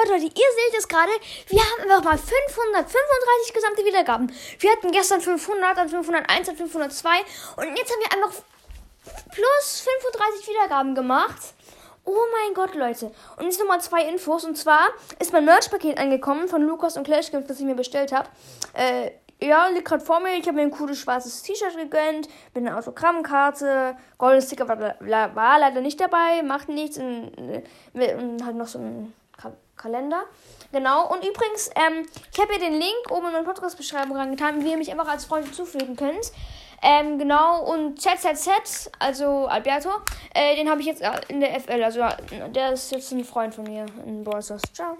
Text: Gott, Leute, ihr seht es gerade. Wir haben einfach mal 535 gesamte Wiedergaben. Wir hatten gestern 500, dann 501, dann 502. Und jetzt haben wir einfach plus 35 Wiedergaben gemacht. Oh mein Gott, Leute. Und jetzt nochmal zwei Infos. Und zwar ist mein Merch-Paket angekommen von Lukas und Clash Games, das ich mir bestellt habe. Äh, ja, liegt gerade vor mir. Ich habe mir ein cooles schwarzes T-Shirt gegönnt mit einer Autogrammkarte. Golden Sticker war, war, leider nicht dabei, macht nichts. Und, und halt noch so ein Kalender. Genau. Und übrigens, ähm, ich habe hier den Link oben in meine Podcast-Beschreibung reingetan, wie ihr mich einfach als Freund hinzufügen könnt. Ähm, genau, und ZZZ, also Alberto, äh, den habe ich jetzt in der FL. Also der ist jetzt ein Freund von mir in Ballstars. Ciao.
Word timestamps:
Gott, 0.00 0.08
Leute, 0.08 0.24
ihr 0.24 0.30
seht 0.32 0.78
es 0.78 0.88
gerade. 0.88 1.10
Wir 1.48 1.60
haben 1.60 1.82
einfach 1.82 2.02
mal 2.02 2.16
535 2.16 3.52
gesamte 3.52 3.84
Wiedergaben. 3.84 4.32
Wir 4.58 4.72
hatten 4.72 4.90
gestern 4.92 5.20
500, 5.20 5.76
dann 5.76 5.88
501, 5.90 6.46
dann 6.46 6.56
502. 6.56 7.08
Und 7.56 7.76
jetzt 7.76 7.92
haben 7.92 8.00
wir 8.00 8.12
einfach 8.12 8.42
plus 9.30 9.86
35 10.02 10.48
Wiedergaben 10.48 10.94
gemacht. 10.94 11.52
Oh 12.06 12.16
mein 12.32 12.54
Gott, 12.54 12.74
Leute. 12.76 13.12
Und 13.36 13.44
jetzt 13.44 13.60
nochmal 13.60 13.82
zwei 13.82 14.04
Infos. 14.04 14.44
Und 14.44 14.56
zwar 14.56 14.88
ist 15.18 15.34
mein 15.34 15.44
Merch-Paket 15.44 15.98
angekommen 15.98 16.48
von 16.48 16.62
Lukas 16.62 16.96
und 16.96 17.04
Clash 17.04 17.30
Games, 17.30 17.46
das 17.46 17.60
ich 17.60 17.66
mir 17.66 17.74
bestellt 17.74 18.12
habe. 18.12 18.28
Äh, 18.72 19.10
ja, 19.46 19.68
liegt 19.68 19.84
gerade 19.86 20.04
vor 20.04 20.20
mir. 20.20 20.34
Ich 20.38 20.46
habe 20.46 20.56
mir 20.56 20.62
ein 20.62 20.70
cooles 20.70 20.98
schwarzes 20.98 21.42
T-Shirt 21.42 21.76
gegönnt 21.76 22.26
mit 22.54 22.66
einer 22.66 22.78
Autogrammkarte. 22.78 23.96
Golden 24.16 24.40
Sticker 24.40 24.66
war, 24.66 24.78
war, 25.34 25.58
leider 25.58 25.82
nicht 25.82 26.00
dabei, 26.00 26.42
macht 26.42 26.70
nichts. 26.70 26.96
Und, 26.96 27.32
und 27.92 28.46
halt 28.46 28.56
noch 28.56 28.66
so 28.66 28.78
ein 28.78 29.12
Kalender. 29.76 30.24
Genau. 30.72 31.10
Und 31.10 31.24
übrigens, 31.24 31.70
ähm, 31.74 32.06
ich 32.32 32.38
habe 32.38 32.52
hier 32.52 32.60
den 32.60 32.78
Link 32.78 33.10
oben 33.10 33.26
in 33.26 33.32
meine 33.32 33.44
Podcast-Beschreibung 33.44 34.16
reingetan, 34.16 34.62
wie 34.62 34.70
ihr 34.70 34.76
mich 34.76 34.90
einfach 34.90 35.08
als 35.08 35.24
Freund 35.24 35.46
hinzufügen 35.46 35.96
könnt. 35.96 36.32
Ähm, 36.82 37.18
genau, 37.18 37.62
und 37.64 38.00
ZZZ, 38.00 38.90
also 38.98 39.46
Alberto, 39.46 39.90
äh, 40.34 40.56
den 40.56 40.70
habe 40.70 40.80
ich 40.80 40.86
jetzt 40.86 41.02
in 41.28 41.40
der 41.40 41.60
FL. 41.60 41.82
Also 41.82 42.00
der 42.54 42.72
ist 42.72 42.90
jetzt 42.90 43.12
ein 43.12 43.24
Freund 43.24 43.54
von 43.54 43.64
mir 43.64 43.84
in 44.06 44.24
Ballstars. 44.24 44.62
Ciao. 44.72 44.96